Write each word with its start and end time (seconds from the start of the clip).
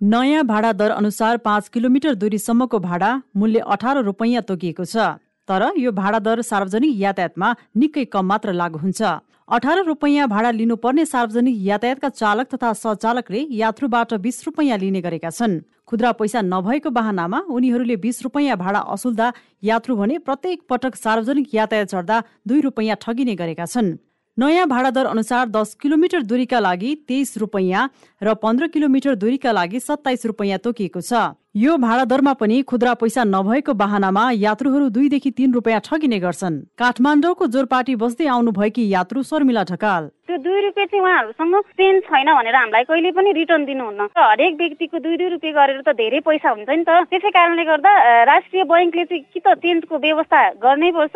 नयाँ 0.00 0.42
भाडा 0.46 0.72
दर 0.72 0.90
अनुसार 0.90 1.36
पाँच 1.36 1.68
किलोमिटर 1.68 2.14
दूरीसम्मको 2.14 2.78
भाडा 2.78 3.10
मूल्य 3.36 3.58
अठार 3.66 4.02
रुपैयाँ 4.04 4.42
तोकिएको 4.42 4.84
छ। 4.84 5.18
तर 5.48 5.62
यो 5.76 5.92
भाडा 5.92 6.18
दर 6.18 6.42
सार्वजनिक 6.42 6.94
यातायातमा 6.96 7.48
निकै 7.76 8.04
कम 8.06 8.24
मात्र 8.24 8.52
लागू 8.52 8.78
हुन्छ। 8.78 9.02
अठार 9.50 9.82
रुपैयाँ 9.84 10.28
भाडा 10.28 10.50
लिनुपर्ने 10.54 11.04
सार्वजनिक 11.04 11.56
यातायातका 11.66 12.08
चालक 12.14 12.46
तथा 12.54 12.72
सचालकले 12.74 13.46
यात्रुबाट 13.50 14.14
बिस 14.22 14.46
रुपैयाँ 14.46 14.78
लिने 14.78 15.00
गरेका 15.02 15.30
छन्। 15.30 15.60
खुद्रा 15.82 16.12
पैसा 16.14 16.40
नभएको 16.46 16.90
बाहनामा 16.94 17.38
उनीहरूले 17.50 17.96
बिस 17.98 18.22
रुपैयाँ 18.22 18.56
भाडा 18.56 18.80
असुल्दा 18.94 19.32
यात्रु 19.64 19.96
भने 19.96 20.18
प्रत्येक 20.22 20.62
पटक 20.70 20.94
सार्वजनिक 20.94 21.54
यातायात 21.54 21.88
चढ्दा 21.90 22.22
दुई 22.46 22.60
रुपैयाँ 22.60 22.96
ठगिने 23.02 23.34
गरेका 23.34 23.66
छन्। 23.66 23.96
नयाँ 24.38 24.66
भाडा 24.68 24.90
दर 24.90 25.06
अनुसार 25.06 25.48
दस 25.50 25.74
किलोमिटर 25.74 26.22
दूरीका 26.22 26.58
लागि 26.60 26.94
तेइस 27.08 27.36
रुपैयाँ 27.38 27.88
र 28.22 28.34
पन्ध्र 28.38 28.66
किलोमिटर 28.68 29.14
दूरीका 29.14 29.52
लागि 29.52 29.80
सत्ताइस 29.80 30.26
रुपैयाँ 30.26 30.58
तोकिएको 30.62 31.00
छ। 31.00 31.34
यो 31.58 31.76
भाडा 31.76 32.04
दरमा 32.04 32.32
पनि 32.38 32.62
खुद्रा 32.62 32.94
पैसा 32.94 33.24
नभएको 33.26 33.74
बाहनामा 33.74 34.30
यात्रुहरू 34.38 34.88
दुईदेखि 34.94 35.30
तीन 35.34 35.54
रुपियाँ 35.54 35.80
ठगिने 35.82 36.18
गर्छन्। 36.22 36.60
काठमाडौँको 36.78 37.46
जोरपाटी 37.50 37.94
बस्दै 37.98 38.26
आउनुभएकी 38.30 38.88
यात्रु 38.88 39.22
शर्मिला 39.26 39.64
ढकाल। 39.74 40.10
दुई 40.38 40.60
रुपियाँ 40.62 40.86
चाहिँ 40.86 41.02
उहाँहरूसँग 41.02 41.54
पेन 41.78 42.00
छैन 42.06 42.28
भनेर 42.34 42.56
हामीलाई 42.56 42.84
कहिले 42.84 43.10
पनि 43.12 43.32
रिटर्न 43.32 43.64
दिनुहुन्न। 43.64 44.08
हरेक 44.16 44.54
व्यक्तिको 44.58 44.98
दुई 44.98 45.16
दुई 45.16 45.28
रुपियाँ 45.34 45.54
गरेर 45.54 45.80
त 45.82 45.94
धेरै 45.98 46.20
पैसा 46.22 46.48
हुन्छ 46.50 46.68
नि 46.68 46.84
त। 46.84 46.90
त्यसै 47.10 47.30
कारणले 47.30 47.64
गर्दा 47.64 47.92
राष्ट्रिय 48.24 48.64
बैङ्कले 48.64 49.04
चाहिँ 49.04 49.24
कि 49.34 49.40
त 49.40 49.54
चेन्जको 49.58 49.98
व्यवस्था 49.98 50.40
गर्नै 50.62 50.90
पर्छ। 50.94 51.14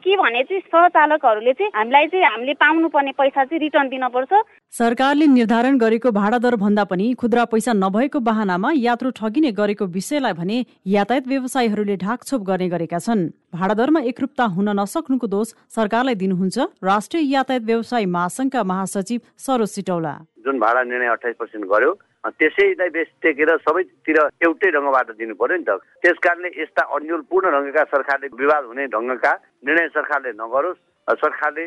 कि 0.00 0.16
भने 0.16 0.42
चाहिँ 0.42 0.62
सहचालकहरूले 0.70 1.52
चाहिँ 1.52 1.72
हामीलाई 1.74 2.06
चाहिँ 2.06 2.24
हामीले 2.24 2.54
पाउनुपर्ने 2.62 3.12
पैसा 3.18 3.44
चाहिँ 3.44 3.60
रिटर्न 3.60 3.88
दिनपर्छ। 3.88 4.32
सरकारले 4.72 5.26
निर्धारण 5.26 5.78
गरेको 5.78 6.10
भाडा 6.12 6.38
दर 6.38 6.54
भन्दा 6.56 6.84
पनि 6.84 7.12
खुद्रा 7.20 7.44
पैसा 7.50 7.72
नभएको 7.74 8.20
बाहनामा 8.20 8.70
यात्रु 8.76 9.10
ठगिने 9.18 9.50
गरेको 9.52 9.84
विषयलाई 9.90 10.32
भने 10.32 10.64
यातायात 10.86 11.26
व्यवसायीहरूले 11.26 11.96
ढाकछोप 11.96 12.42
गर्ने 12.42 12.68
गरेका 12.68 12.98
छन्। 12.98 13.28
भाडा 13.52 13.74
दरमा 13.74 14.00
एकरूपता 14.06 14.44
हुन 14.54 14.68
नसक्नुको 14.78 15.26
दोष 15.26 15.48
सरकारलाई 15.74 16.14
दिनुहुन्छ। 16.14 16.58
राष्ट्रिय 16.86 17.22
यातायात 17.34 17.62
व्यवसाय 17.66 18.04
महासंघका 18.06 18.62
महासचिव 18.62 19.20
सरोज 19.44 19.68
सिटौला। 19.68 20.12
जुन 20.44 20.58
भाडा 20.58 20.82
निर्णय 20.86 21.08
अठाइस 21.10 21.36
पर्सेन्ट 21.36 21.66
गर्यो 21.66 21.92
त्यसैलाई 22.30 22.88
बेस 22.94 23.08
टेकेर 23.22 23.50
सबैतिर 23.66 24.18
एउटै 24.46 24.70
ढङ्गबाट 24.70 25.10
दिनु 25.18 25.34
पर्यो 25.34 25.56
नि 25.56 25.64
त। 25.66 25.82
त्यस 25.98 26.18
कारणले 26.22 26.48
यस्ता 26.62 26.82
अन्यलपूर्ण 26.94 27.50
ढङ्गका 27.50 27.84
सरकारले 27.90 28.28
विवाद 28.38 28.64
हुने 28.70 28.86
ढङ्गका 28.94 29.32
निर्णय 29.66 29.88
सरकारले 29.98 30.30
नगरोस्। 30.38 30.78
सरकारले 31.18 31.64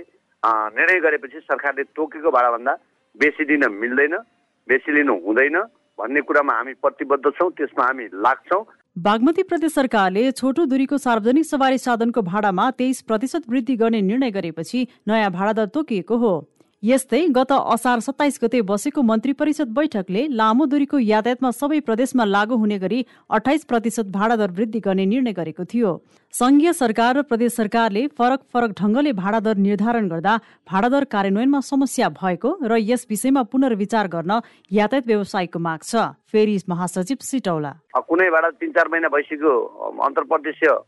निर्णय 0.78 1.00
गरेपछि 1.04 1.40
सरकारले 1.52 1.84
तोकेको 1.92 2.30
भाडाभन्दा 2.32 2.74
बेसी 3.16 3.44
दिन 3.52 3.68
मिल्दैन 3.82 4.16
बेसी 4.68 4.92
लिनु 4.96 5.16
हुँदैन 5.26 5.58
भन्ने 6.00 6.22
कुरामा 6.24 6.54
हामी 6.58 6.74
प्रतिबद्ध 6.80 7.26
छौँ 7.28 7.50
त्यसमा 7.60 7.84
हामी 7.86 8.06
लाग्छौँ। 8.24 8.64
बागमती 8.96 9.44
प्रदेश 9.44 9.74
सरकारले 9.74 10.32
छोटो 10.32 10.66
दूरीको 10.66 10.98
सार्वजनिक 10.98 11.46
सवारी 11.46 11.78
साधनको 11.78 12.22
भाडामा 12.22 12.70
तेइस 12.72 13.02
प्रतिशत 13.02 13.50
वृद्धि 13.50 13.76
गर्ने 13.76 14.02
निर्णय 14.02 14.32
गरेपछि 14.32 14.86
नयाँ 15.08 15.32
भाडा 15.32 15.54
दर 15.54 15.66
तोकिएको 15.68 16.18
हो। 16.18 16.34
यस्तै 16.84 17.22
गत 17.30 17.52
असार 17.52 18.00
सत्ताइस 18.00 18.40
गते 18.44 18.62
बसेको 18.62 19.02
मन्त्री 19.02 19.34
परिषद 19.34 19.74
बैठकले 19.74 20.28
लामो 20.32 20.66
दूरीको 20.66 21.00
यातायातमा 21.00 21.52
सबै 21.52 21.80
प्रदेशमा 21.80 22.26
लागू 22.26 22.56
हुने 22.56 22.78
गरी 22.80 23.06
अठाइस 23.30 23.66
प्रतिशत 23.66 24.14
भाडा 24.14 24.36
दर 24.36 24.52
वृद्धि 24.52 24.80
गर्ने 24.80 25.06
निर्णय 25.06 25.34
गरेको 25.34 25.66
थियो। 25.66 25.92
संघीय 26.34 26.72
सरकार 26.74 27.16
र 27.16 27.22
प्रदेश 27.30 27.52
सरकारले 27.54 28.02
फरक 28.18 28.42
फरक 28.54 28.72
ढङ्गले 28.78 29.12
भाडा 29.14 29.40
दर 29.46 29.58
निर्धारण 29.66 30.08
गर्दा 30.10 30.32
भाडा 30.66 30.88
दर 30.90 31.04
कार्यान्वयनमा 31.06 31.60
समस्या 31.62 32.10
भएको 32.16 32.54
र 32.66 32.80
यस 32.82 33.06
विषयमा 33.10 33.44
पुनर्विचार 33.54 34.08
गर्न 34.16 34.40
यातायात 34.74 35.06
व्यवसायको 35.08 35.60
माग 35.62 35.86
छ। 35.86 36.10
फेरि 36.34 36.58
महासचिव 36.70 37.22
सिटौला। 37.22 37.72
कुनै 38.10 38.30
भाडा 38.34 38.50
तिन 38.58 38.72
चार 38.74 38.88
महिना 38.90 39.14
भइसक्यो 39.14 39.54
अन्तर 40.10 40.26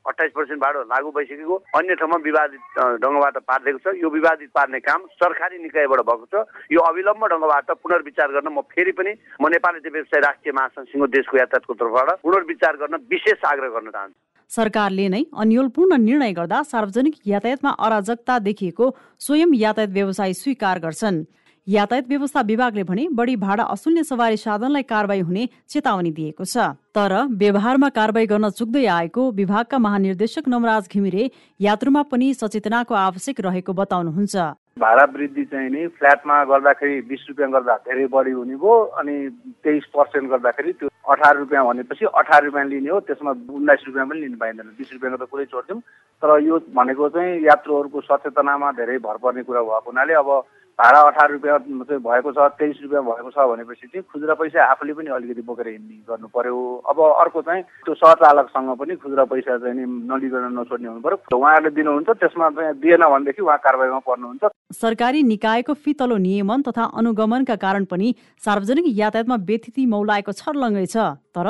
अठाइस 0.10 0.32
पर्सेन्ट 0.34 0.62
भाडा 0.66 0.82
लागू 0.90 1.12
भइसकेको 1.14 1.56
अन्य 1.78 1.94
ठाउँमा 2.02 2.18
विवादित 2.26 2.82
ढङ्गबाट 3.06 3.38
पारिदिएको 3.46 3.80
छ। 3.86 3.96
यो 4.02 4.10
विवादित 4.18 4.50
पार्ने 4.50 4.80
काम 4.82 5.06
सरकारी 5.22 5.62
निकायबाट 5.62 6.06
भएको 6.10 6.26
छ। 6.34 6.46
यो 6.74 6.90
अविलम्ब 6.90 7.22
ढङ्गबाट 7.38 7.70
पुनर्विचार 7.86 8.34
गर्न 8.34 8.50
म 8.50 8.66
फेरि 8.74 8.98
पनि 8.98 9.14
म 9.38 9.54
नेपाली 9.54 9.90
व्यवसाय 9.94 10.26
राष्ट्रिय 10.26 10.58
महासङ्घ 10.58 11.06
देशको 11.06 11.38
यातायातको 11.38 11.74
तर्फबाट 11.78 12.26
पुनर्विचार 12.26 12.74
गर्न 12.82 13.06
विशेष 13.14 13.46
आग्रह 13.46 13.78
गर्न 13.78 13.94
चाहन्छु। 13.94 14.34
सरकारले 14.50 15.08
नै 15.08 15.24
अन्यलपूर्ण 15.38 15.98
निर्णय 16.02 16.32
गर्दा 16.34 16.62
सार्वजनिक 16.64 17.16
यातायातमा 17.26 17.72
अराजकता 17.80 18.38
देखिएको 18.40 18.86
स्वयं 19.20 19.54
यातायात 19.56 19.92
व्यवसाय 19.92 20.34
स्वीकार 20.34 20.80
गर्छन्। 20.80 21.24
यातायात 21.68 22.08
व्यवस्था 22.08 22.42
विभागले 22.42 22.84
भने 22.84 23.08
बढी 23.12 23.36
भाडा 23.36 23.64
असुल्ने 23.74 24.04
सवारी 24.04 24.38
साधनलाई 24.38 24.84
कारवाही 24.84 25.22
हुने 25.22 25.48
चेतावनी 25.70 26.12
दिएको 26.12 26.46
छ। 26.46 26.78
तर 26.94 27.14
व्यवहारमा 27.34 27.90
कारवाही 27.90 28.26
गर्न 28.26 28.50
चुक्दै 28.50 28.86
आएको 28.86 29.22
विभागका 29.32 29.78
महानिर्देशक 29.78 30.48
नमराज 30.48 30.84
घिमिरे 30.94 31.24
यात्रुमा 31.60 32.02
पनि 32.06 32.34
सचेतनाको 32.34 32.94
आवश्यक 32.94 33.42
रहेको 33.42 33.74
बताउनुहुन्छ। 33.74 34.36
भाडा 34.80 35.04
वृद्धि 35.16 35.44
चाहिँ 35.46 35.70
नि 35.72 35.88
फ्ल्याटमा 35.88 36.44
गर्दाखेरि 36.46 37.02
बिस 37.08 37.22
रुपियाँ 37.30 37.52
गर्दा 37.52 37.76
धेरै 37.88 38.06
बढी 38.12 38.32
हुने 38.32 38.56
भयो 38.60 38.74
अनि 39.00 39.16
तेइस 39.64 39.86
पर्सेन्ट 39.96 40.30
गर्दाखेरि 40.30 40.72
त्यो 40.74 40.90
अठार 41.12 41.38
रुपियाँ 41.38 41.64
भनेपछि 41.66 42.06
अठार 42.12 42.44
रुपियाँ 42.44 42.66
लिने 42.68 42.90
हो 42.92 43.00
त्यसमा 43.08 43.32
उन्नाइस 43.56 43.84
रुपियाँ 43.88 44.08
पनि 44.08 44.20
लिनु 44.20 44.38
पाइँदैन। 44.38 44.76
बिस 44.76 44.92
रुपियाँको 44.94 45.24
त 45.24 45.30
कुरै 45.32 45.46
छोडिदिउँ। 45.48 45.80
तर 46.20 46.30
यो 46.44 46.60
भनेको 46.76 47.10
चाहिँ 47.16 47.40
यात्रुहरूको 47.48 48.02
सचेतनामा 48.04 48.72
धेरै 48.76 48.98
भर 49.00 49.18
पर्ने 49.24 49.44
कुरा 49.48 49.62
भएको 49.64 49.88
हुनाले 49.88 50.14
अब 50.20 50.30
भाडा 50.76 51.00
अठार 51.08 51.32
रुपियाँ 51.32 51.58
चाहिँ 51.60 52.00
भएको 52.04 52.32
छ 52.36 52.48
तेइस 52.60 52.80
रुपियाँ 52.84 53.04
भएको 53.04 53.30
छ 53.32 53.38
भनेपछि 53.48 53.88
चाहिँ 53.88 54.04
खुद्रा 54.12 54.34
पैसा 54.36 54.64
आफूले 54.72 54.94
पनि 54.94 55.10
अलिकति 55.16 55.42
बोकेर 55.48 55.68
हिँड्ने 55.68 55.96
गर्नु 56.04 56.28
पर्यो। 56.36 56.58
अब 56.92 57.00
अर्को 57.24 57.42
चाहिँ 57.48 57.64
त्यो 57.86 57.94
सहचालकसँग 57.96 58.70
पनि 58.76 58.96
खुद्रा 59.00 59.24
पैसा 59.32 59.58
चाहिँ 59.58 59.76
नि 59.76 59.86
नलिकन 60.12 60.52
नछोड्ने 60.52 60.88
हुनु 60.88 61.02
पर्यो। 61.02 61.38
उहाँहरूले 61.38 61.72
दिनुहुन्छ 61.80 62.10
त्यसमा 62.20 62.50
चाहिँ 62.60 62.74
दिएन 62.84 63.04
भनेदेखि 63.08 63.42
उहाँ 63.42 63.58
कारवाहीमा 63.64 64.00
पर्नुहुन्छ। 64.04 64.44
सरकारी 64.76 65.24
निकायको 65.24 65.74
फितलो 65.80 66.18
नियमन 66.28 66.62
तथा 66.68 66.84
अनुगमनका 66.92 67.56
कारण 67.56 67.86
पनि 67.88 68.08
सार्वजनिक 68.44 68.86
यातायातमा 69.00 69.36
व्यथिति 69.48 69.86
मौलाएको 69.88 70.32
छर्लङ्गै 70.34 70.86
छ। 70.92 71.16
तर 71.32 71.48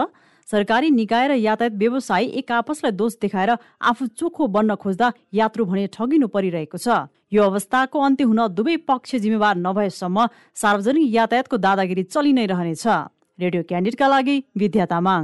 सरकारी 0.48 0.90
निकाय 0.92 1.28
र 1.28 1.34
यातायात 1.34 1.74
व्यवसाय 1.74 2.26
एक 2.40 2.52
आपसलाई 2.52 2.92
दोष 2.92 3.14
देखाएर 3.22 3.52
आफू 3.82 4.06
चोखो 4.14 4.48
बन्न 4.48 4.76
खोज्दा 4.78 5.12
यात्रु 5.34 5.66
भने 5.66 5.86
ठगिनु 5.90 6.28
परिरहेको 6.28 6.78
छ। 6.78 7.10
यो 7.34 7.42
अवस्थाको 7.44 8.00
अन्त्य 8.00 8.24
हुन 8.24 8.42
दुवै 8.54 8.76
पक्ष 8.86 9.16
जिम्मेवार 9.24 9.56
नभएसम्म 9.58 10.28
सार्वजनिक 10.56 11.14
यातायातको 11.14 11.58
दादागिरी 11.58 12.04
चलि 12.14 12.34
नै 12.34 12.46
रहनेछ। 12.46 12.86
रेडियो 13.40 13.64
क्यान्डिडका 13.64 14.08
लागि 14.08 14.36
विद्या 14.56 14.86
तामाङ। 14.86 15.22